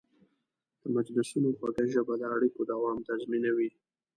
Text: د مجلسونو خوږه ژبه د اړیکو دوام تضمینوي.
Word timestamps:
د 0.81 0.83
مجلسونو 0.95 1.49
خوږه 1.57 1.85
ژبه 1.93 2.13
د 2.19 2.23
اړیکو 2.35 2.61
دوام 2.71 2.97
تضمینوي. 3.07 3.69